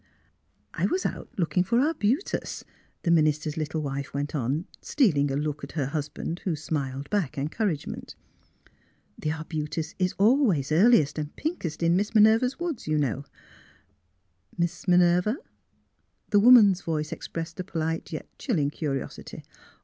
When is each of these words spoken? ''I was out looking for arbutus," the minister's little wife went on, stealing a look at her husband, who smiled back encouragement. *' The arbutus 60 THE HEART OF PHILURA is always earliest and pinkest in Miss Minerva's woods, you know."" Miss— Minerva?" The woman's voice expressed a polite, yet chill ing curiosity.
''I 0.73 0.87
was 0.87 1.05
out 1.05 1.29
looking 1.37 1.63
for 1.63 1.79
arbutus," 1.79 2.63
the 3.03 3.11
minister's 3.11 3.55
little 3.55 3.83
wife 3.83 4.15
went 4.15 4.33
on, 4.33 4.65
stealing 4.81 5.29
a 5.29 5.35
look 5.35 5.63
at 5.63 5.73
her 5.73 5.85
husband, 5.85 6.39
who 6.43 6.55
smiled 6.55 7.07
back 7.11 7.37
encouragement. 7.37 8.15
*' 8.75 9.19
The 9.21 9.31
arbutus 9.31 9.89
60 9.89 9.97
THE 9.97 10.03
HEART 10.05 10.11
OF 10.13 10.17
PHILURA 10.17 10.33
is 10.33 10.39
always 10.39 10.71
earliest 10.71 11.19
and 11.19 11.35
pinkest 11.35 11.83
in 11.83 11.95
Miss 11.95 12.15
Minerva's 12.15 12.59
woods, 12.59 12.87
you 12.87 12.97
know."" 12.97 13.25
Miss— 14.57 14.87
Minerva?" 14.87 15.37
The 16.31 16.39
woman's 16.39 16.81
voice 16.81 17.11
expressed 17.11 17.59
a 17.59 17.63
polite, 17.63 18.11
yet 18.11 18.27
chill 18.39 18.57
ing 18.57 18.71
curiosity. 18.71 19.43